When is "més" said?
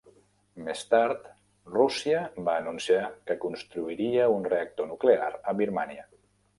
0.69-0.79